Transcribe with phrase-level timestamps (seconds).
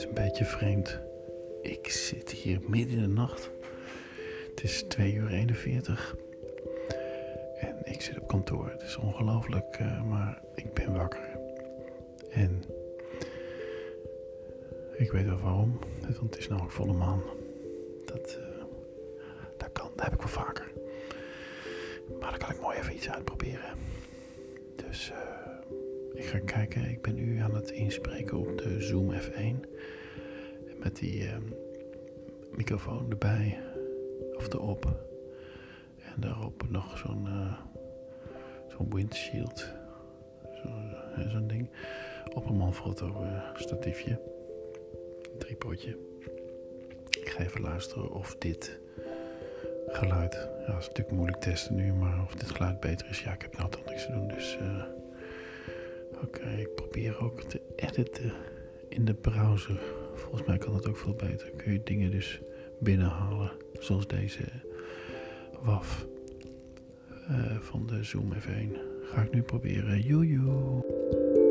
[0.00, 1.00] is een beetje vreemd.
[1.62, 3.50] Ik zit hier midden in de nacht.
[4.50, 6.16] Het is 2 uur 41.
[7.60, 8.70] En ik zit op kantoor.
[8.70, 11.38] Het is ongelooflijk, uh, maar ik ben wakker.
[12.30, 12.62] En
[14.96, 15.78] ik weet wel waarom.
[16.00, 17.22] Want het is namelijk volle maan.
[18.04, 18.64] Dat, uh,
[19.56, 20.72] dat kan, dat heb ik wel vaker.
[22.20, 23.74] Maar dan kan ik mooi even iets uitproberen.
[24.76, 26.90] Dus uh, ik ga kijken.
[26.90, 29.68] Ik ben nu aan het inspreken op de Zoom F1.
[30.82, 31.36] Met die uh,
[32.56, 33.58] microfoon erbij.
[34.36, 34.84] Of erop.
[36.14, 37.52] En daarop nog zo'n uh,
[38.68, 39.72] zo'n windshield.
[40.62, 40.94] Zo'n
[41.30, 41.70] zo ding.
[42.34, 44.20] Op een Manfrotto statiefje.
[45.38, 45.96] Tripodje.
[47.20, 48.78] Ik ga even luisteren of dit
[49.88, 50.34] geluid.
[50.34, 53.22] Ja, dat is natuurlijk moeilijk testen nu, maar of dit geluid beter is.
[53.22, 54.58] Ja, ik heb nou toch niks te doen, dus...
[54.60, 54.84] Uh,
[56.22, 58.32] Oké, ik probeer ook te editen
[58.88, 59.80] in de browser.
[60.20, 61.50] Volgens mij kan dat ook veel beter.
[61.56, 62.40] Kun je dingen dus
[62.78, 64.44] binnenhalen, zoals deze
[65.62, 66.06] WAF
[67.30, 68.78] uh, van de Zoom F1.
[69.02, 70.00] Ga ik nu proberen.
[70.00, 71.49] Joejoe!